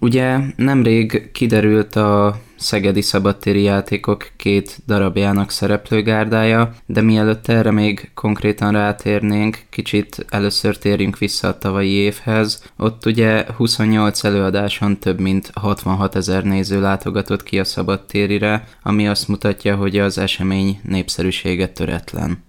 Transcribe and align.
Ugye 0.00 0.38
nemrég 0.56 1.30
kiderült 1.32 1.96
a 1.96 2.40
Szegedi 2.56 3.00
Szabadtéri 3.00 3.62
Játékok 3.62 4.30
két 4.36 4.78
darabjának 4.86 5.50
szereplőgárdája, 5.50 6.74
de 6.86 7.00
mielőtt 7.00 7.48
erre 7.48 7.70
még 7.70 8.10
konkrétan 8.14 8.72
rátérnénk, 8.72 9.58
kicsit 9.70 10.26
először 10.28 10.78
térjünk 10.78 11.18
vissza 11.18 11.48
a 11.48 11.58
tavalyi 11.58 11.90
évhez. 11.90 12.62
Ott 12.76 13.06
ugye 13.06 13.46
28 13.56 14.24
előadáson 14.24 14.98
több 14.98 15.20
mint 15.20 15.50
66 15.54 16.16
ezer 16.16 16.44
néző 16.44 16.80
látogatott 16.80 17.42
ki 17.42 17.58
a 17.58 17.64
szabadtérire, 17.64 18.68
ami 18.82 19.08
azt 19.08 19.28
mutatja, 19.28 19.76
hogy 19.76 19.98
az 19.98 20.18
esemény 20.18 20.80
népszerűsége 20.82 21.68
töretlen. 21.68 22.46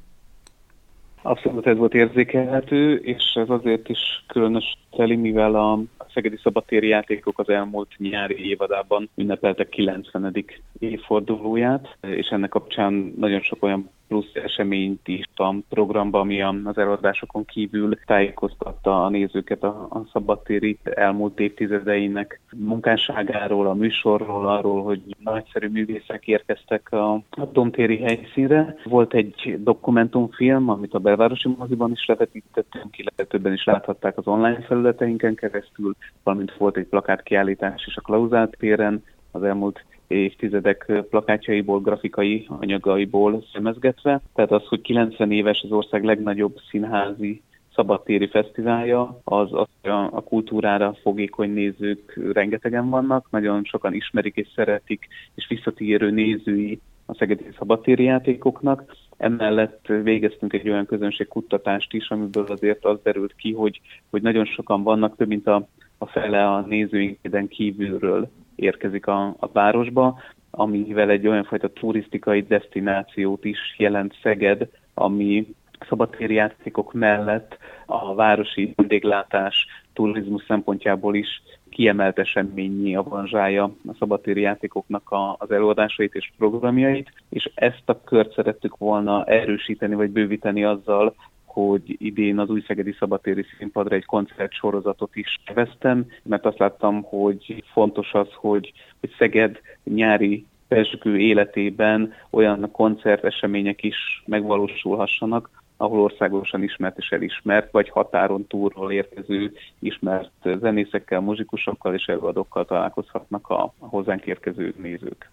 Abszolút 1.21 1.67
ez 1.67 1.77
volt 1.77 1.93
érzékelhető, 1.93 2.95
és 2.95 3.33
ez 3.33 3.49
azért 3.49 3.89
is 3.89 4.23
különös 4.27 4.77
teli, 4.91 5.15
mivel 5.15 5.55
a 5.55 5.79
Szegedi 6.13 6.37
Szabadtéri 6.43 6.87
Játékok 6.87 7.39
az 7.39 7.49
elmúlt 7.49 7.91
nyári 7.97 8.49
évadában 8.49 9.09
ünnepeltek 9.15 9.69
90. 9.69 10.45
évfordulóját, 10.79 11.97
és 12.01 12.27
ennek 12.27 12.49
kapcsán 12.49 13.13
nagyon 13.17 13.41
sok 13.41 13.63
olyan 13.63 13.89
plusz 14.09 14.31
eseményt 14.33 15.07
is 15.07 15.23
a 15.35 15.55
programba, 15.69 16.19
ami 16.19 16.41
az 16.41 16.77
előadásokon 16.77 17.45
kívül 17.45 17.97
tájékoztatta 18.05 19.05
a 19.05 19.09
nézőket 19.09 19.63
a, 19.63 19.87
a 19.89 20.01
szabadtéri 20.13 20.77
elmúlt 20.83 21.39
évtizedeinek 21.39 22.39
munkásságáról, 22.55 23.67
a 23.67 23.73
műsorról, 23.73 24.47
arról, 24.47 24.83
hogy 24.83 25.01
nagyszerű 25.23 25.67
művészek 25.67 26.27
érkeztek 26.27 26.91
a, 26.91 27.13
a 27.13 27.45
Domtéri 27.51 27.97
helyszínre. 27.97 28.75
Volt 28.83 29.13
egy 29.13 29.57
dokumentumfilm, 29.63 30.69
amit 30.69 30.93
a 30.93 30.99
belvárosi 30.99 31.55
moziban 31.57 31.91
is 31.91 32.05
levetítettünk, 32.05 32.97
illetve 32.97 33.23
többen 33.23 33.53
is 33.53 33.63
láthatták 33.63 34.17
az 34.17 34.27
online 34.27 34.61
felületeinken 34.61 35.35
keresztül, 35.35 35.95
valamint 36.23 36.55
volt 36.57 36.77
egy 36.77 36.87
plakátkiállítás 36.87 37.85
is 37.85 37.97
a 37.97 38.01
Klauzált 38.01 38.55
téren, 38.59 39.03
az 39.31 39.43
elmúlt 39.43 39.83
évtizedek 40.09 40.91
plakátjaiból, 41.09 41.79
grafikai 41.79 42.45
anyagaiból 42.47 43.43
szemezgetve. 43.53 44.21
Tehát 44.33 44.51
az, 44.51 44.65
hogy 44.65 44.81
90 44.81 45.31
éves 45.31 45.61
az 45.63 45.71
ország 45.71 46.03
legnagyobb 46.03 46.59
színházi 46.69 47.41
szabadtéri 47.75 48.27
fesztiválja, 48.27 49.21
az, 49.23 49.53
az 49.53 49.67
a, 49.81 50.09
a 50.11 50.23
kultúrára 50.23 50.93
fogékony 51.01 51.53
nézők 51.53 52.19
rengetegen 52.33 52.89
vannak, 52.89 53.27
nagyon 53.31 53.63
sokan 53.63 53.93
ismerik 53.93 54.35
és 54.35 54.47
szeretik, 54.55 55.07
és 55.35 55.47
visszatérő 55.47 56.11
nézői 56.11 56.79
a 57.05 57.13
szegedi 57.13 57.45
szabadtéri 57.57 58.03
játékoknak. 58.03 58.95
Emellett 59.17 59.87
végeztünk 59.87 60.53
egy 60.53 60.69
olyan 60.69 60.85
közönségkutatást 60.85 61.93
is, 61.93 62.09
amiből 62.09 62.45
azért 62.47 62.85
az 62.85 62.99
derült 63.03 63.35
ki, 63.35 63.53
hogy, 63.53 63.81
hogy 64.09 64.21
nagyon 64.21 64.45
sokan 64.45 64.83
vannak, 64.83 65.15
több 65.15 65.27
mint 65.27 65.47
a, 65.47 65.67
a 65.97 66.05
fele 66.05 66.47
a 66.47 66.61
nézőinkeden 66.61 67.47
kívülről 67.47 68.29
érkezik 68.59 69.07
a, 69.07 69.35
a 69.39 69.47
városba, 69.53 70.19
amivel 70.51 71.09
egy 71.09 71.27
olyan 71.27 71.43
fajta 71.43 71.73
turisztikai 71.73 72.41
destinációt 72.41 73.45
is 73.45 73.75
jelent 73.77 74.15
Szeged, 74.21 74.69
ami 74.93 75.47
szabadtéri 75.87 76.33
játékok 76.33 76.93
mellett 76.93 77.57
a 77.85 78.15
városi 78.15 78.73
vendéglátás 78.75 79.65
turizmus 79.93 80.43
szempontjából 80.47 81.15
is 81.15 81.41
kiemelt 81.69 82.19
eseményi 82.19 82.95
avanzsája 82.95 83.63
a 83.63 83.93
szabadtéri 83.99 84.41
játékoknak 84.41 85.11
a, 85.11 85.35
az 85.39 85.51
előadásait 85.51 86.15
és 86.15 86.31
programjait, 86.37 87.11
és 87.29 87.51
ezt 87.55 87.83
a 87.85 88.01
kört 88.03 88.33
szerettük 88.33 88.77
volna 88.77 89.25
erősíteni 89.25 89.95
vagy 89.95 90.09
bővíteni 90.09 90.63
azzal, 90.63 91.15
hogy 91.51 91.95
idén 91.99 92.39
az 92.39 92.49
új 92.49 92.63
Szegedi 92.67 92.95
Szabatéri 92.99 93.45
Színpadra 93.57 93.95
egy 93.95 94.05
koncert 94.05 94.51
sorozatot 94.51 95.15
is 95.15 95.41
veztem, 95.53 96.05
mert 96.23 96.45
azt 96.45 96.59
láttam, 96.59 97.01
hogy 97.01 97.63
fontos 97.71 98.13
az, 98.13 98.27
hogy, 98.33 98.73
hogy 98.99 99.15
Szeged 99.17 99.59
nyári 99.83 100.45
pesgő 100.67 101.19
életében 101.19 102.13
olyan 102.29 102.71
koncertesemények 102.71 103.83
is 103.83 104.23
megvalósulhassanak, 104.25 105.49
ahol 105.77 105.99
országosan 105.99 106.63
ismert 106.63 106.97
és 106.97 107.09
elismert, 107.09 107.71
vagy 107.71 107.89
határon 107.89 108.47
túlról 108.47 108.91
érkező 108.91 109.53
ismert 109.79 110.31
zenészekkel, 110.59 111.19
muzsikusokkal 111.19 111.93
és 111.93 112.05
előadókkal 112.05 112.65
találkozhatnak 112.65 113.49
a 113.49 113.73
hozzánk 113.77 114.25
érkező 114.25 114.73
nézők. 114.81 115.29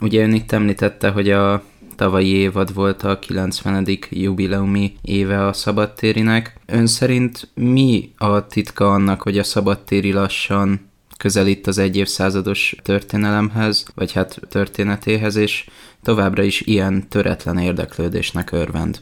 Ugye 0.00 0.22
ön 0.22 0.32
itt 0.32 0.52
említette, 0.52 1.10
hogy 1.10 1.30
a 1.30 1.62
tavalyi 1.96 2.34
évad 2.34 2.74
volt 2.74 3.02
a 3.02 3.18
90. 3.18 3.86
jubileumi 4.10 4.92
éve 5.02 5.46
a 5.46 5.52
szabadtérinek. 5.52 6.60
Ön 6.66 6.86
szerint 6.86 7.48
mi 7.54 8.12
a 8.16 8.46
titka 8.46 8.92
annak, 8.92 9.22
hogy 9.22 9.38
a 9.38 9.42
szabadtéri 9.42 10.12
lassan 10.12 10.90
közelít 11.18 11.66
az 11.66 11.78
egy 11.78 11.96
évszázados 11.96 12.76
történelemhez, 12.82 13.92
vagy 13.94 14.12
hát 14.12 14.40
történetéhez, 14.48 15.36
és 15.36 15.66
továbbra 16.02 16.42
is 16.42 16.60
ilyen 16.60 17.08
töretlen 17.08 17.58
érdeklődésnek 17.58 18.52
örvend? 18.52 18.98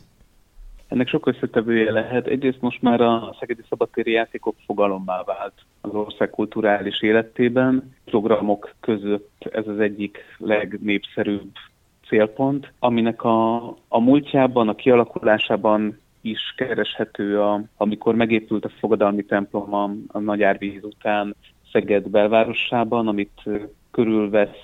Ennek 0.88 1.09
sok 1.09 1.27
összetevője 1.27 1.93
lehet. 1.93 2.27
Egyrészt 2.27 2.60
most 2.60 2.82
már 2.82 3.00
a 3.00 3.37
Szegedi 3.38 3.62
Szabadtéri 3.69 4.12
Játékok 4.12 4.56
fogalommá 4.66 5.22
vált 5.22 5.53
az 5.81 5.94
ország 5.94 6.31
kulturális 6.31 7.03
életében. 7.03 7.94
Programok 8.04 8.75
között 8.81 9.48
ez 9.50 9.66
az 9.66 9.78
egyik 9.78 10.19
legnépszerűbb 10.38 11.53
célpont, 12.09 12.73
aminek 12.79 13.25
a, 13.25 13.67
a 13.89 14.01
múltjában, 14.01 14.69
a 14.69 14.75
kialakulásában 14.75 15.99
is 16.21 16.55
kereshető, 16.57 17.41
a, 17.41 17.63
amikor 17.77 18.15
megépült 18.15 18.65
a 18.65 18.71
fogadalmi 18.79 19.25
templom 19.25 19.75
a, 19.75 19.91
a 20.09 20.19
Nagy 20.19 20.43
Árvíz 20.43 20.85
után 20.85 21.35
Szeged 21.73 22.09
belvárosában, 22.09 23.09
amit 23.09 23.43
körülvesz 23.91 24.57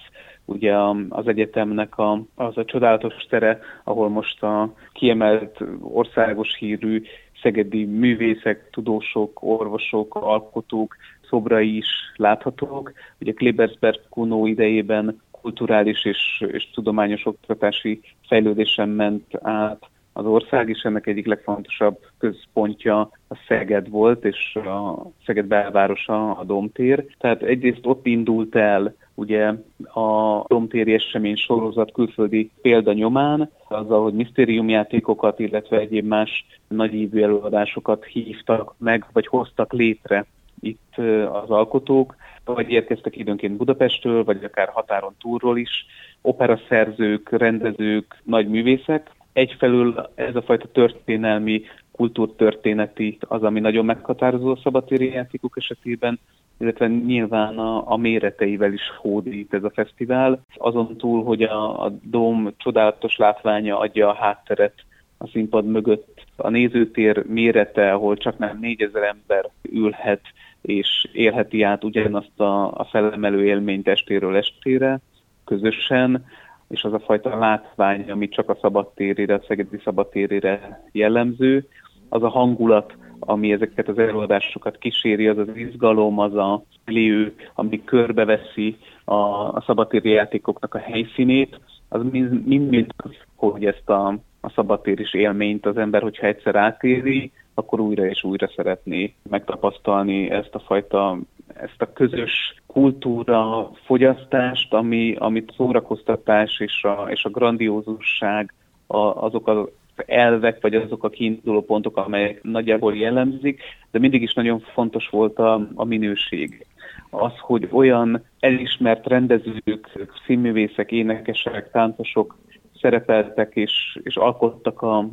ugye 0.44 0.76
az 1.08 1.26
egyetemnek 1.26 1.98
a, 1.98 2.22
az 2.34 2.56
a 2.56 2.64
csodálatos 2.64 3.14
tere, 3.28 3.60
ahol 3.84 4.08
most 4.08 4.42
a 4.42 4.74
kiemelt 4.92 5.60
országos 5.80 6.56
hírű 6.56 7.02
szegedi 7.42 7.84
művészek, 7.84 8.68
tudósok, 8.70 9.42
orvosok, 9.42 10.14
alkotók 10.14 10.96
szobrai 11.28 11.76
is 11.76 11.86
láthatók. 12.16 12.92
Ugye 13.20 13.32
Klebersberg 13.32 14.00
Kuno 14.08 14.46
idejében 14.46 15.20
kulturális 15.44 16.04
és, 16.04 16.44
és 16.52 16.70
tudományos 16.70 17.26
oktatási 17.26 18.00
fejlődésen 18.28 18.88
ment 18.88 19.24
át 19.42 19.88
az 20.12 20.26
ország, 20.26 20.68
és 20.68 20.82
ennek 20.82 21.06
egyik 21.06 21.26
legfontosabb 21.26 21.98
központja 22.18 23.00
a 23.28 23.36
Szeged 23.48 23.88
volt, 23.90 24.24
és 24.24 24.54
a 24.54 25.06
Szeged 25.26 25.46
belvárosa, 25.46 26.30
a 26.30 26.44
Domtér. 26.44 27.04
Tehát 27.18 27.42
egyrészt 27.42 27.86
ott 27.86 28.06
indult 28.06 28.56
el 28.56 28.94
ugye 29.14 29.52
a 29.94 30.42
Domtéri 30.46 30.92
esemény 30.92 31.36
sorozat 31.36 31.92
külföldi 31.92 32.50
példa 32.62 32.92
nyomán, 32.92 33.50
azzal, 33.68 34.02
hogy 34.02 34.14
misztériumjátékokat, 34.14 35.38
illetve 35.38 35.78
egyéb 35.78 36.06
más 36.06 36.46
nagyívű 36.68 37.22
előadásokat 37.22 38.04
hívtak 38.04 38.74
meg, 38.78 39.06
vagy 39.12 39.26
hoztak 39.26 39.72
létre 39.72 40.26
itt 40.60 40.96
az 41.32 41.50
alkotók, 41.50 42.16
vagy 42.44 42.70
érkeztek 42.70 43.16
időnként 43.16 43.56
Budapestről, 43.56 44.24
vagy 44.24 44.44
akár 44.44 44.68
határon 44.68 45.14
túlról 45.20 45.58
is, 45.58 45.86
operaszerzők, 46.22 47.30
rendezők, 47.30 48.20
nagy 48.22 48.48
művészek. 48.48 49.10
Egyfelől 49.32 50.10
ez 50.14 50.36
a 50.36 50.42
fajta 50.42 50.68
történelmi, 50.72 51.62
kultúrtörténeti 51.92 53.18
az, 53.20 53.42
ami 53.42 53.60
nagyon 53.60 53.84
meghatározó 53.84 54.50
a 54.50 54.58
szabadtéri 54.62 55.12
játékok 55.12 55.56
esetében, 55.56 56.18
illetve 56.58 56.86
nyilván 56.86 57.58
a, 57.58 57.90
a 57.92 57.96
méreteivel 57.96 58.72
is 58.72 58.82
hódít 58.98 59.54
ez 59.54 59.64
a 59.64 59.70
fesztivál. 59.70 60.40
Azon 60.54 60.96
túl, 60.96 61.24
hogy 61.24 61.42
a, 61.42 61.84
a 61.84 61.92
Dóm 62.02 62.54
csodálatos 62.56 63.16
látványa 63.16 63.78
adja 63.78 64.08
a 64.08 64.14
hátteret 64.14 64.74
a 65.18 65.26
színpad 65.26 65.66
mögött, 65.66 66.24
a 66.36 66.48
nézőtér 66.48 67.24
mérete, 67.26 67.92
ahol 67.92 68.16
csak 68.16 68.38
nem 68.38 68.58
4000 68.60 69.02
ember 69.02 69.50
ülhet, 69.62 70.22
és 70.64 71.08
élheti 71.12 71.62
át 71.62 71.84
ugyanazt 71.84 72.40
a, 72.40 72.72
a 72.72 72.86
felemelő 72.90 73.44
élményt 73.44 73.88
estéről 73.88 74.36
estére 74.36 75.00
közösen, 75.44 76.26
és 76.68 76.82
az 76.82 76.92
a 76.92 77.00
fajta 77.00 77.38
látvány, 77.38 78.10
ami 78.10 78.28
csak 78.28 78.48
a 78.48 78.58
szabadtérére, 78.60 79.34
a 79.34 79.42
szegedi 79.46 79.80
szabadtérére 79.84 80.84
jellemző, 80.92 81.68
az 82.08 82.22
a 82.22 82.28
hangulat, 82.28 82.96
ami 83.18 83.52
ezeket 83.52 83.88
az 83.88 83.98
előadásokat 83.98 84.78
kíséri, 84.78 85.28
az 85.28 85.38
az 85.38 85.48
izgalom, 85.54 86.18
az 86.18 86.34
a 86.34 86.62
liő, 86.86 87.34
ami 87.54 87.84
körbeveszi 87.84 88.76
a, 89.04 89.14
a 89.14 89.62
szabadtéri 89.66 90.10
játékoknak 90.10 90.74
a 90.74 90.78
helyszínét, 90.78 91.60
az 91.88 92.02
mind-mind, 92.44 92.92
hogy 93.34 93.64
ezt 93.64 93.88
a, 93.88 94.06
a 94.40 94.50
szabadtéris 94.50 95.14
élményt 95.14 95.66
az 95.66 95.76
ember, 95.76 96.02
hogyha 96.02 96.26
egyszer 96.26 96.54
átéri, 96.54 97.32
akkor 97.54 97.80
újra 97.80 98.06
és 98.06 98.24
újra 98.24 98.50
szeretné 98.56 99.14
megtapasztalni 99.30 100.30
ezt 100.30 100.54
a 100.54 100.58
fajta, 100.58 101.18
ezt 101.54 101.82
a 101.82 101.92
közös 101.92 102.62
kultúra 102.66 103.70
fogyasztást, 103.84 104.72
ami, 104.72 105.14
amit 105.18 105.52
szórakoztatás 105.56 106.60
és 106.60 106.82
a, 106.84 107.06
és 107.10 107.24
a 107.24 107.30
grandiózusság, 107.30 108.54
a, 108.86 108.96
azok 108.98 109.48
az 109.48 109.68
elvek, 110.06 110.60
vagy 110.60 110.74
azok 110.74 111.04
a 111.04 111.08
kiinduló 111.08 111.62
pontok, 111.64 111.96
amelyek 111.96 112.42
nagyjából 112.42 112.96
jellemzik, 112.96 113.62
de 113.90 113.98
mindig 113.98 114.22
is 114.22 114.34
nagyon 114.34 114.60
fontos 114.60 115.08
volt 115.08 115.38
a, 115.38 115.68
a 115.74 115.84
minőség. 115.84 116.66
az, 117.10 117.32
hogy 117.38 117.68
olyan 117.72 118.24
elismert 118.40 119.06
rendezők, 119.06 120.08
színművészek, 120.26 120.92
énekesek, 120.92 121.70
táncosok 121.70 122.38
szerepeltek 122.80 123.54
és, 123.54 123.98
és 124.02 124.16
alkottak 124.16 124.82
a, 124.82 125.08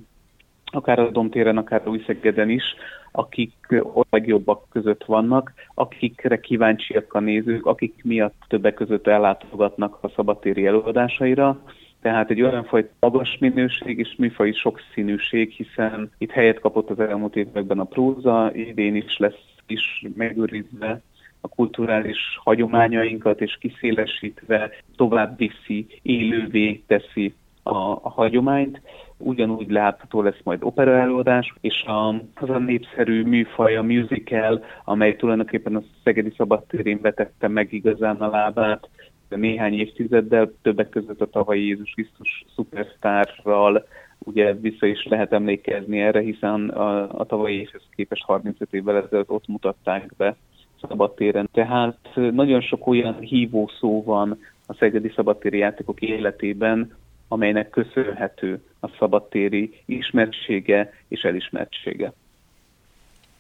akár 0.72 1.00
a 1.00 1.10
Domtéren, 1.10 1.58
akár 1.58 1.82
a 1.86 1.90
Újszegeden 1.90 2.50
is, 2.50 2.64
akik 3.12 3.54
a 3.96 4.06
legjobbak 4.10 4.66
között 4.70 5.04
vannak, 5.04 5.54
akikre 5.74 6.40
kíváncsiak 6.40 7.14
a 7.14 7.20
nézők, 7.20 7.66
akik 7.66 7.94
miatt 8.04 8.44
többek 8.48 8.74
között 8.74 9.08
ellátogatnak 9.08 9.98
a 10.02 10.10
szabadtéri 10.10 10.66
előadásaira. 10.66 11.60
Tehát 12.02 12.30
egy 12.30 12.42
olyan 12.42 12.64
fajta 12.64 12.90
magas 13.00 13.38
minőség 13.40 14.00
és 14.00 14.16
műfai 14.18 14.54
sokszínűség, 14.54 15.52
hiszen 15.52 16.12
itt 16.18 16.32
helyet 16.32 16.60
kapott 16.60 16.90
az 16.90 17.00
elmúlt 17.00 17.36
években 17.36 17.80
a 17.80 17.84
próza, 17.84 18.52
idén 18.54 18.96
is 18.96 19.18
lesz 19.18 19.50
is 19.68 20.06
megőrizve 20.16 21.02
a 21.42 21.48
kulturális 21.48 22.40
hagyományainkat, 22.44 23.42
és 23.42 23.58
kiszélesítve 23.60 24.70
tovább 24.96 25.38
viszi, 25.38 25.88
élővé 26.02 26.84
teszi 26.88 27.34
a, 27.64 27.78
a 27.78 28.10
hagyományt. 28.10 28.82
Ugyanúgy 29.24 29.70
látható 29.70 30.22
lesz 30.22 30.40
majd 30.44 30.60
operaelőadás, 30.64 31.54
és 31.62 31.84
a, 31.84 32.08
az 32.34 32.50
a 32.50 32.58
népszerű 32.58 33.24
műfaj, 33.24 33.76
a 33.76 33.82
musical, 33.82 34.64
amely 34.84 35.16
tulajdonképpen 35.16 35.76
a 35.76 35.84
Szegedi 36.04 36.34
Szabadtérén 36.38 37.00
vetette 37.02 37.48
meg 37.48 37.74
igazán 37.74 38.16
a 38.16 38.30
lábát, 38.30 38.90
néhány 39.30 39.74
évtizeddel, 39.74 40.52
többek 40.62 40.90
között 40.90 41.22
a 41.22 41.30
tavalyi 41.30 41.66
Jézus 41.66 41.92
Krisztus 41.92 42.46
szupersztárral, 42.56 43.88
ugye 44.20 44.54
vissza 44.54 44.86
is 44.86 45.06
lehet 45.06 45.34
emlékezni 45.34 46.00
erre, 46.00 46.20
hiszen 46.20 46.70
a, 46.70 47.20
a 47.20 47.26
tavalyi 47.26 47.60
évhez 47.60 47.82
képest 47.96 48.24
35 48.24 48.74
évvel 48.74 48.96
ezelőtt 48.96 49.30
ott 49.30 49.48
mutatták 49.48 50.14
be 50.18 50.36
szabadtéren. 50.88 51.50
Tehát 51.54 51.98
nagyon 52.14 52.62
sok 52.62 52.88
olyan 52.88 53.20
hívó 53.20 53.70
szó 53.80 54.04
van 54.04 54.40
a 54.68 54.74
szegedi 54.74 55.12
szabadtéri 55.16 55.58
játékok 55.58 56.02
életében, 56.02 56.96
amelynek 57.32 57.70
köszönhető 57.70 58.64
a 58.80 58.88
szabadtéri 59.00 59.82
ismertsége 59.86 60.94
és 61.08 61.22
elismertsége. 61.22 62.14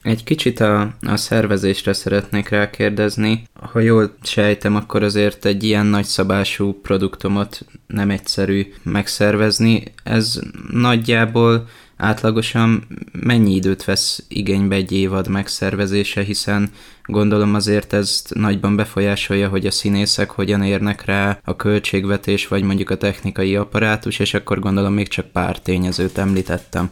Egy 0.03 0.23
kicsit 0.23 0.59
a, 0.59 0.81
a 1.07 1.17
szervezésre 1.17 1.93
szeretnék 1.93 2.49
rákérdezni. 2.49 3.43
Ha 3.71 3.79
jól 3.79 4.15
sejtem, 4.23 4.75
akkor 4.75 5.03
azért 5.03 5.45
egy 5.45 5.63
ilyen 5.63 5.85
nagyszabású 5.85 6.73
produktumot 6.81 7.65
nem 7.87 8.09
egyszerű 8.09 8.73
megszervezni. 8.83 9.83
Ez 10.03 10.41
nagyjából 10.71 11.67
átlagosan 12.01 12.81
mennyi 13.11 13.51
időt 13.51 13.85
vesz 13.85 14.25
igénybe 14.29 14.75
egy 14.75 14.91
évad 14.91 15.29
megszervezése, 15.29 16.21
hiszen 16.21 16.69
gondolom 17.05 17.53
azért 17.53 17.93
ezt 17.93 18.33
nagyban 18.35 18.75
befolyásolja, 18.75 19.49
hogy 19.49 19.65
a 19.65 19.71
színészek 19.71 20.31
hogyan 20.31 20.63
érnek 20.63 21.05
rá 21.05 21.39
a 21.45 21.55
költségvetés, 21.55 22.47
vagy 22.47 22.63
mondjuk 22.63 22.89
a 22.89 22.97
technikai 22.97 23.55
apparátus, 23.55 24.19
és 24.19 24.33
akkor 24.33 24.59
gondolom 24.59 24.93
még 24.93 25.07
csak 25.07 25.25
pár 25.25 25.59
tényezőt 25.59 26.17
említettem. 26.17 26.89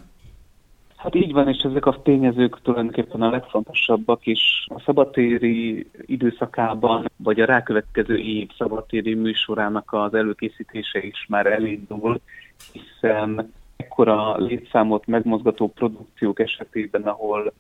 Hát 0.96 1.16
így 1.16 1.32
van, 1.32 1.48
és 1.48 1.64
ezek 1.64 1.86
a 1.86 2.02
tényezők 2.04 2.62
tulajdonképpen 2.62 3.22
a 3.22 3.30
legfontosabbak 3.30 4.26
is. 4.26 4.68
A 4.76 4.82
szabadtéri 4.86 5.88
időszakában, 6.06 7.06
vagy 7.18 7.40
a 7.40 7.46
rákövetkező 7.46 8.18
év 8.18 8.50
szabadtéri 8.58 9.14
műsorának 9.14 9.94
az 9.94 10.14
előkészítése 10.14 11.04
is 11.04 11.26
már 11.30 11.46
elindul, 11.46 12.22
hiszen 12.72 13.52
ekkora 13.84 14.38
létszámot 14.38 15.08
megmozgató 15.08 15.68
produkciók 15.68 16.40
esetében, 16.40 17.02
ahol 17.02 17.54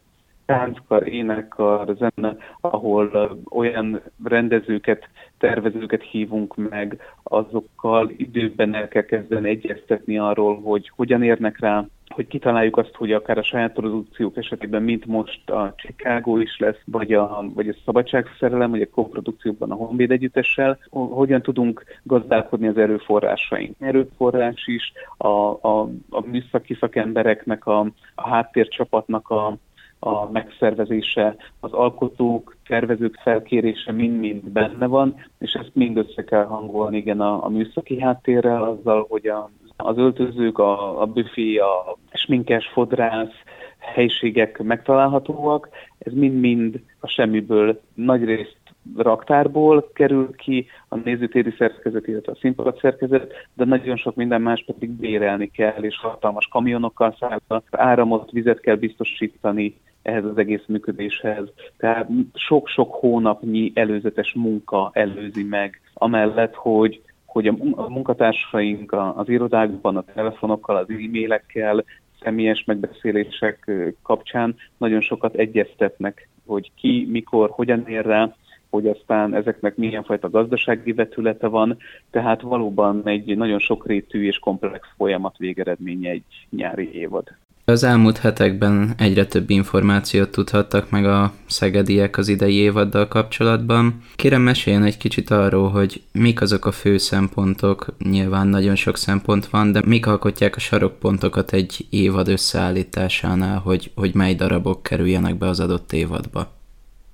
tánckar, 0.45 1.07
énekkar, 1.07 1.95
zene, 1.97 2.35
ahol 2.61 3.37
olyan 3.49 4.01
rendezőket, 4.23 5.09
tervezőket 5.37 6.03
hívunk 6.03 6.55
meg, 6.69 7.01
azokkal 7.23 8.09
időben 8.17 8.75
el 8.75 8.87
kell 8.87 9.03
kezdeni 9.03 9.49
egyeztetni 9.49 10.17
arról, 10.17 10.61
hogy 10.61 10.91
hogyan 10.95 11.23
érnek 11.23 11.59
rá 11.59 11.85
hogy 12.09 12.27
kitaláljuk 12.27 12.77
azt, 12.77 12.95
hogy 12.95 13.11
akár 13.11 13.37
a 13.37 13.43
saját 13.43 13.73
produkciók 13.73 14.37
esetében, 14.37 14.83
mint 14.83 15.05
most 15.05 15.49
a 15.49 15.73
Chicago 15.77 16.37
is 16.37 16.57
lesz, 16.59 16.81
vagy 16.85 17.13
a, 17.13 17.45
vagy 17.53 17.67
a 17.69 17.75
Szabadságszerelem, 17.85 18.69
vagy 18.69 18.81
a 18.81 18.89
koprodukciókban 18.89 19.71
a 19.71 19.75
Honvéd 19.75 20.11
együttessel, 20.11 20.79
hogyan 20.89 21.41
tudunk 21.41 21.83
gazdálkodni 22.03 22.67
az 22.67 22.77
erőforrásaink. 22.77 23.75
Erőforrás 23.79 24.67
is 24.67 24.91
a, 25.17 25.27
a, 25.27 25.89
a 26.09 26.25
műszaki 26.25 26.73
szakembereknek, 26.79 27.65
a, 27.65 27.79
a 28.15 28.29
háttércsapatnak 28.29 29.29
a, 29.29 29.57
a 29.99 30.31
megszervezése, 30.31 31.35
az 31.59 31.71
alkotók, 31.71 32.55
tervezők 32.67 33.15
felkérése 33.23 33.91
mind-mind 33.91 34.43
benne 34.43 34.85
van, 34.85 35.15
és 35.37 35.53
ezt 35.53 35.71
mind 35.73 35.97
össze 35.97 36.23
kell 36.23 36.45
hangolni 36.45 36.97
igen 36.97 37.21
a, 37.21 37.45
a 37.45 37.49
műszaki 37.49 38.01
háttérrel, 38.01 38.63
azzal, 38.63 39.05
hogy 39.09 39.27
a 39.27 39.49
az 39.83 39.97
öltözők, 39.97 40.57
a, 40.57 41.01
a 41.01 41.05
büfé, 41.05 41.57
a 41.57 41.97
sminkes, 42.13 42.67
fodrász, 42.67 43.33
helységek 43.79 44.61
megtalálhatóak. 44.63 45.69
Ez 45.97 46.13
mind-mind 46.13 46.81
a 46.99 47.07
semmiből 47.07 47.81
nagyrészt 47.93 48.57
raktárból 48.97 49.89
kerül 49.93 50.35
ki 50.35 50.67
a 50.87 50.95
nézőtéri 50.95 51.53
szerkezet, 51.57 52.07
illetve 52.07 52.31
a 52.31 52.37
színpad 52.39 52.77
szerkezet, 52.79 53.33
de 53.53 53.65
nagyon 53.65 53.97
sok 53.97 54.15
minden 54.15 54.41
más 54.41 54.63
pedig 54.65 54.89
bérelni 54.89 55.47
kell, 55.47 55.83
és 55.83 55.97
hatalmas 55.97 56.47
kamionokkal 56.47 57.15
szállva 57.19 57.63
áramot, 57.71 58.31
vizet 58.31 58.59
kell 58.59 58.75
biztosítani 58.75 59.75
ehhez 60.01 60.25
az 60.25 60.37
egész 60.37 60.63
működéshez. 60.67 61.47
Tehát 61.77 62.09
sok-sok 62.33 62.93
hónapnyi 62.93 63.71
előzetes 63.75 64.33
munka 64.33 64.89
előzi 64.93 65.43
meg, 65.43 65.81
amellett, 65.93 66.55
hogy 66.55 67.01
hogy 67.39 67.47
a 67.75 67.89
munkatársaink 67.89 68.95
az 69.15 69.29
irodákban, 69.29 69.97
a 69.97 70.03
telefonokkal, 70.13 70.75
az 70.75 70.89
e-mailekkel, 70.89 71.83
személyes 72.23 72.63
megbeszélések 72.63 73.71
kapcsán 74.03 74.55
nagyon 74.77 75.01
sokat 75.01 75.35
egyeztetnek, 75.35 76.29
hogy 76.45 76.71
ki, 76.75 77.07
mikor, 77.09 77.49
hogyan 77.49 77.87
ér 77.87 78.05
rá, 78.05 78.35
hogy 78.69 78.87
aztán 78.87 79.33
ezeknek 79.33 79.75
milyen 79.75 80.03
fajta 80.03 80.29
gazdasági 80.29 80.91
vetülete 80.91 81.47
van, 81.47 81.77
tehát 82.11 82.41
valóban 82.41 83.01
egy 83.05 83.37
nagyon 83.37 83.59
sokrétű 83.59 84.25
és 84.25 84.39
komplex 84.39 84.87
folyamat 84.97 85.37
végeredménye 85.37 86.09
egy 86.09 86.47
nyári 86.49 86.93
évad. 86.93 87.27
Az 87.69 87.83
elmúlt 87.83 88.17
hetekben 88.17 88.93
egyre 88.97 89.25
több 89.25 89.49
információt 89.49 90.29
tudhattak 90.29 90.89
meg 90.89 91.05
a 91.05 91.33
szegediek 91.47 92.17
az 92.17 92.27
idei 92.27 92.53
évaddal 92.55 93.07
kapcsolatban. 93.07 94.01
Kérem 94.15 94.41
meséljen 94.41 94.83
egy 94.83 94.97
kicsit 94.97 95.29
arról, 95.29 95.69
hogy 95.69 96.01
mik 96.11 96.41
azok 96.41 96.65
a 96.65 96.71
fő 96.71 96.97
szempontok, 96.97 97.95
nyilván 97.97 98.47
nagyon 98.47 98.75
sok 98.75 98.97
szempont 98.97 99.47
van, 99.47 99.71
de 99.71 99.81
mik 99.85 100.05
alkotják 100.05 100.55
a 100.55 100.59
sarokpontokat 100.59 101.53
egy 101.53 101.85
évad 101.89 102.27
összeállításánál, 102.27 103.57
hogy, 103.57 103.91
hogy 103.95 104.13
mely 104.13 104.35
darabok 104.35 104.83
kerüljenek 104.83 105.37
be 105.37 105.47
az 105.47 105.59
adott 105.59 105.93
évadba. 105.93 106.58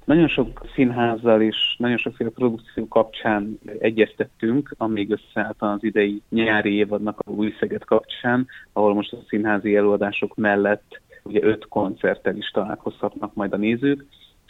Nagyon 0.06 0.28
sok 0.28 0.66
színházzal 0.74 1.42
és 1.42 1.76
nagyon 1.78 1.98
sokféle 1.98 2.30
produkció 2.30 2.88
kapcsán 2.88 3.60
egyeztettünk, 3.80 4.74
amíg 4.78 5.12
összeállt 5.12 5.56
az 5.62 5.84
idei 5.84 6.22
nyári 6.30 6.74
évadnak 6.74 7.20
a 7.20 7.32
új 7.32 7.54
Szeged 7.60 7.84
kapcsán, 7.84 8.48
ahol 8.74 8.94
most 8.94 9.14
a 9.14 9.24
színházi 9.28 9.76
előadások 9.76 10.36
mellett 10.36 11.02
ugye 11.24 11.44
öt 11.44 11.68
koncerttel 11.68 12.36
is 12.36 12.50
találkozhatnak 12.50 13.34
majd 13.34 13.54
a 13.54 13.58
nézők 13.58 14.06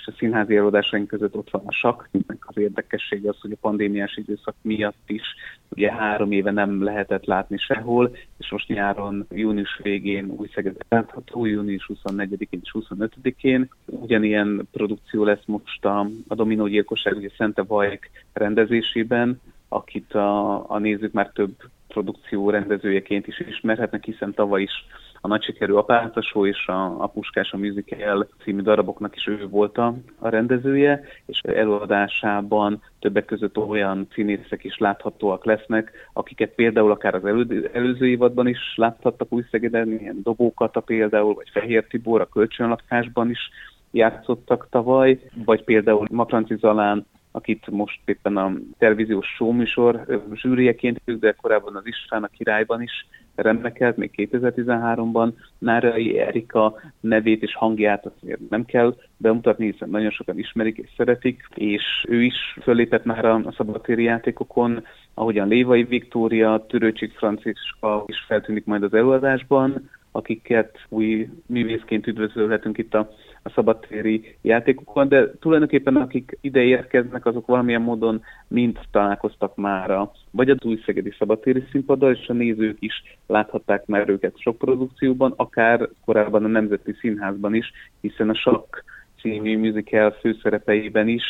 és 0.06 0.14
a 0.14 0.18
színházi 0.18 0.56
előadásaink 0.56 1.08
között 1.08 1.36
ott 1.36 1.50
van 1.50 1.62
a 1.66 1.72
sakk, 1.72 2.08
aminek 2.12 2.48
az 2.48 2.58
érdekessége 2.58 3.30
az, 3.30 3.40
hogy 3.42 3.52
a 3.52 3.58
pandémiás 3.62 4.18
időszak 4.18 4.56
miatt 4.62 5.04
is 5.08 5.36
ugye 5.70 5.92
három 5.92 6.32
éve 6.32 6.52
nem 6.52 6.84
lehetett 6.84 7.26
látni 7.26 7.58
sehol, 7.58 8.16
és 8.38 8.52
most 8.52 8.68
nyáron, 8.68 9.26
június 9.32 9.80
végén 9.84 10.30
új 10.38 10.50
Szeged 10.54 10.76
látható, 10.90 11.46
június 11.46 11.90
24-én 11.94 12.60
és 12.64 12.76
25-én. 12.80 13.70
Ugyanilyen 13.86 14.68
produkció 14.72 15.24
lesz 15.24 15.46
most 15.46 15.86
a, 15.86 16.08
a 16.28 16.36
Dominó 16.36 16.68
gyilkosság, 16.68 17.16
ugye 17.16 17.30
Szente 17.38 17.64
Vajk 17.64 18.10
rendezésében, 18.34 19.42
akit 19.68 20.14
a, 20.14 20.70
a 20.72 20.80
nézők 20.80 21.12
már 21.12 21.32
több 21.34 21.56
produkció 21.88 22.50
rendezőjeként 22.50 23.28
is 23.28 23.40
ismerhetnek, 23.40 24.04
hiszen 24.04 24.34
tavaly 24.34 24.62
is 24.62 24.86
a 25.26 25.28
nagy 25.28 25.44
sikerű 25.44 25.74
apátosó 25.74 26.46
és 26.46 26.68
a, 26.68 27.04
a 27.04 27.08
Puskás 27.08 27.52
a 27.52 27.58
Musical 27.58 28.28
című 28.44 28.62
daraboknak 28.62 29.16
is 29.16 29.28
ő 29.28 29.48
volt 29.48 29.78
a, 29.78 29.96
a 30.20 30.30
rendezője, 30.30 31.04
és 31.26 31.40
előadásában 31.40 32.82
többek 33.00 33.26
között 33.26 33.58
olyan 33.58 34.08
színészek 34.14 34.64
is 34.64 34.78
láthatóak 34.78 35.46
lesznek, 35.46 35.92
akiket 36.14 36.50
például 36.50 36.92
akár 36.92 37.16
az 37.16 37.26
elő, 37.26 37.70
előző 37.74 38.08
évadban 38.08 38.48
is 38.48 38.74
láthattak 38.76 39.34
új 39.34 39.44
Szegeden, 39.52 39.92
ilyen 39.92 40.20
Dobókata 40.24 40.80
például, 40.80 41.34
vagy 41.34 41.50
Fehér 41.52 41.88
Tibor 41.88 42.22
a 42.22 42.30
kölcsönlakásban 42.30 43.30
is 43.30 43.50
játszottak 43.92 44.68
tavaly, 44.70 45.20
vagy 45.46 45.64
például 45.64 46.08
Makranci 46.12 46.56
Zalán 46.56 47.06
akit 47.32 47.68
most 47.70 48.00
éppen 48.06 48.38
a 48.38 48.52
televíziós 48.78 49.28
showműsor 49.28 50.22
zsűrieként, 50.34 51.02
de 51.20 51.32
korábban 51.32 51.76
az 51.76 51.86
István 51.86 52.24
a 52.24 52.28
királyban 52.28 52.82
is 52.82 53.08
remekelt 53.36 53.98
még 53.98 54.12
2013-ban. 54.18 55.34
Nárai 55.58 56.20
Erika 56.20 56.80
nevét 57.00 57.42
és 57.42 57.56
hangját 57.56 58.06
azért 58.06 58.50
nem 58.50 58.66
kell 58.66 58.96
bemutatni, 59.18 59.72
hiszen 59.72 59.90
nagyon 59.90 60.12
sokan 60.12 60.40
ismerik 60.40 60.78
és 60.78 60.90
szeretik, 60.98 61.44
és 61.54 62.06
ő 62.08 62.24
is 62.24 62.58
fölépett 62.62 63.06
már 63.06 63.26
a 63.26 63.54
szabadtéri 63.58 64.04
játékokon, 64.04 64.86
ahogyan 65.14 65.48
Lévai 65.48 65.84
Viktória, 65.84 66.66
Törőcsik 66.70 67.14
Franciska 67.14 68.04
is 68.08 68.24
feltűnik 68.28 68.66
majd 68.66 68.84
az 68.84 68.94
előadásban, 68.94 69.90
akiket 70.12 70.80
új 70.90 71.30
művészként 71.46 72.08
üdvözölhetünk 72.08 72.78
itt 72.78 72.94
a, 72.94 73.10
a 73.48 73.52
szabadtéri 73.56 74.38
játékokon, 74.42 75.08
de 75.08 75.32
tulajdonképpen 75.40 75.96
akik 75.96 76.38
ide 76.42 76.62
érkeznek, 76.62 77.26
azok 77.26 77.46
valamilyen 77.46 77.82
módon 77.82 78.22
mind 78.48 78.80
találkoztak 78.92 79.56
már 79.56 79.92
a, 79.92 80.12
vagy 80.32 80.50
az 80.50 80.58
új 80.64 80.82
szegedi 80.86 81.14
szabadtéri 81.18 81.64
színpaddal, 81.72 82.12
és 82.12 82.28
a 82.28 82.34
nézők 82.34 82.78
is 82.80 83.04
láthatták 83.28 83.86
már 83.86 84.10
őket 84.10 84.40
sok 84.40 84.58
produkcióban, 84.58 85.34
akár 85.36 85.90
korábban 86.06 86.44
a 86.44 86.48
Nemzeti 86.48 86.94
Színházban 87.00 87.56
is, 87.56 87.72
hiszen 88.02 88.30
a 88.30 88.36
Sakk 88.36 88.84
című 89.22 89.58
musical 89.58 90.12
főszerepeiben 90.12 91.08
is 91.08 91.24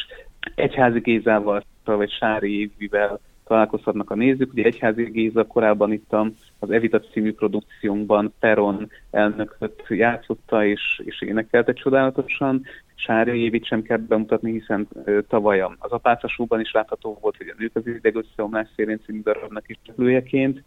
Egyházi 0.55 0.99
Gézával 0.99 1.63
vagy 1.83 2.11
Sári 2.11 2.59
Évvivel 2.59 3.19
találkozhatnak 3.47 4.11
a 4.11 4.15
nézők. 4.15 4.51
Ugye 4.51 4.63
Egyházi 4.63 5.03
Géza 5.03 5.47
korábban 5.47 5.91
itt 5.91 6.13
az 6.59 6.71
Evita 6.71 6.99
című 6.99 7.33
produkciónkban 7.33 8.33
Peron 8.39 8.89
elnököt 9.11 9.83
játszotta 9.87 10.65
és, 10.65 11.01
és 11.03 11.21
énekelte 11.21 11.73
csodálatosan. 11.73 12.63
Sári 12.95 13.43
Évit 13.43 13.65
sem 13.65 13.81
kell 13.81 13.97
bemutatni, 13.97 14.51
hiszen 14.51 14.87
tavaly 15.27 15.61
az 15.61 15.91
Apácasóban 15.91 16.59
is 16.59 16.71
látható 16.71 17.17
volt, 17.21 17.37
hogy 17.37 17.47
a 17.47 17.55
Nők 17.57 17.75
az 17.75 17.87
idegösszeomlás 17.87 18.67
szélén 18.75 19.01
című 19.05 19.21
darabnak 19.21 19.69
is 19.69 19.77
lőjeként 19.95 20.63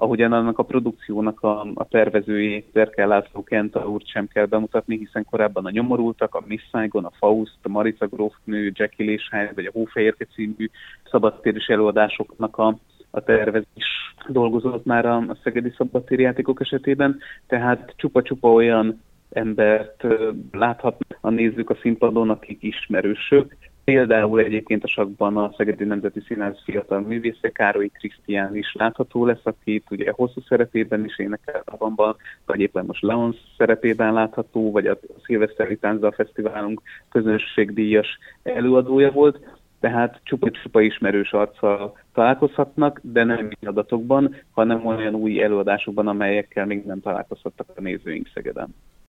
ahogyan 0.00 0.32
annak 0.32 0.58
a 0.58 0.62
produkciónak 0.62 1.42
a, 1.42 1.60
a 1.74 1.88
tervezőjét, 1.88 2.70
Zerkel 2.72 3.08
László 3.08 3.42
Kenta 3.42 3.88
úr 3.88 4.02
sem 4.04 4.28
kell 4.28 4.46
bemutatni, 4.46 4.96
hiszen 4.98 5.24
korábban 5.24 5.66
a 5.66 5.70
Nyomorultak, 5.70 6.34
a 6.34 6.42
Miss 6.46 6.62
Saigon, 6.70 7.04
a 7.04 7.10
Faust, 7.18 7.58
a 7.62 7.68
Marica 7.68 8.06
Grófnő, 8.06 8.72
Jackie 8.74 9.06
Léshely, 9.06 9.50
vagy 9.54 9.66
a 9.66 9.70
Hófehérke 9.72 10.26
című 10.34 10.70
szabadtéris 11.10 11.66
előadásoknak 11.66 12.58
a, 12.58 12.76
a 13.10 13.20
tervezés 13.20 14.14
dolgozott 14.28 14.84
már 14.84 15.06
a, 15.06 15.16
a 15.16 15.36
szegedi 15.42 15.72
szabadtéri 15.76 16.22
játékok 16.22 16.60
esetében, 16.60 17.18
tehát 17.46 17.92
csupa-csupa 17.96 18.52
olyan 18.52 19.02
embert 19.30 20.04
láthat 20.52 20.96
a 21.20 21.30
nézők 21.30 21.70
a 21.70 21.78
színpadon, 21.82 22.30
akik 22.30 22.62
ismerősök, 22.62 23.56
Például 23.84 24.40
egyébként 24.40 24.84
a 24.84 24.88
sakban 24.88 25.36
a 25.36 25.52
Szegedi 25.56 25.84
Nemzeti 25.84 26.20
Színház 26.20 26.62
fiatal 26.64 27.00
művésze 27.00 27.50
Károly 27.50 27.88
Krisztián 27.88 28.56
is 28.56 28.74
látható 28.74 29.26
lesz, 29.26 29.40
akit 29.42 29.86
ugye 29.90 30.10
hosszú 30.10 30.40
szerepében 30.48 31.04
is 31.04 31.18
énekel 31.18 31.62
abban, 31.64 32.16
vagy 32.46 32.60
éppen 32.60 32.84
most 32.86 33.02
Leons 33.02 33.36
szerepében 33.56 34.12
látható, 34.12 34.70
vagy 34.70 34.86
a 34.86 34.98
Szilveszteri 35.24 35.76
Tánza 35.76 36.12
Fesztiválunk 36.12 36.82
közönségdíjas 37.08 38.18
előadója 38.42 39.10
volt 39.10 39.59
tehát 39.80 40.20
csupa-csupa 40.22 40.80
ismerős 40.80 41.32
arccal 41.32 41.98
találkozhatnak, 42.12 43.00
de 43.02 43.24
nem 43.24 43.44
így 43.44 43.66
adatokban, 43.66 44.36
hanem 44.50 44.86
olyan 44.86 45.14
új 45.14 45.42
előadásokban, 45.42 46.08
amelyekkel 46.08 46.66
még 46.66 46.84
nem 46.84 47.00
találkozhattak 47.00 47.66
a 47.76 47.80
nézőink 47.80 48.30
Szegeden. 48.34 48.74